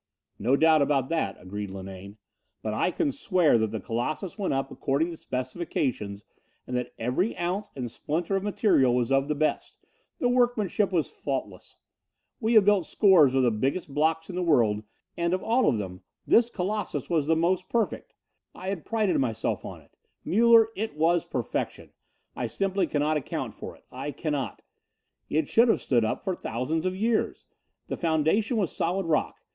[0.39, 2.17] "No doubt about that," agreed Linane,
[2.63, 6.23] "but I can swear that the Colossus went up according to specifications
[6.65, 9.77] and that every ounce and splinter of material was of the best.
[10.17, 11.77] The workmanship was faultless.
[12.39, 14.81] We have built scores of the biggest blocks in the world
[15.15, 18.15] and of them all this Colossus was the most perfect.
[18.55, 19.91] I had prided myself on it.
[20.25, 21.91] Muller, it was perfection.
[22.35, 23.83] I simply cannot account for it.
[23.91, 24.63] I cannot.
[25.29, 27.45] It should have stood up for thousands of years.
[27.85, 29.35] The foundation was solid rock.